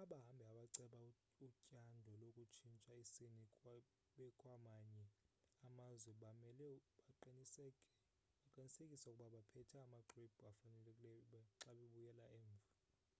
[0.00, 0.98] abahambi abaceba
[1.46, 3.42] utyando lokutshintsha isini
[4.16, 5.04] bekwamanye
[5.66, 6.70] amazwe bamele
[8.54, 12.68] baqinisekise ukuba baphethe amaxwebhu afanelekileyo xa bebuyela emva